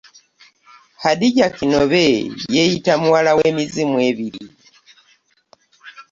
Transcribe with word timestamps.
Hadija 1.03 1.47
Kinobe 1.55 2.05
yeeyita 2.53 2.93
muwala 3.01 3.31
w’emizimu 3.39 3.97
ebiri. 4.09 4.43